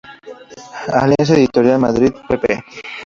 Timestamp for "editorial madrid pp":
1.35-2.63